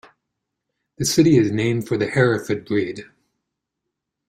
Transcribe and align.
The 0.97 1.05
city 1.05 1.37
is 1.37 1.51
named 1.51 1.87
for 1.87 1.95
the 1.95 2.07
Hereford 2.07 2.65
breed. 2.65 3.05